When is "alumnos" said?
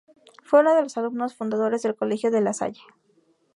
0.97-1.35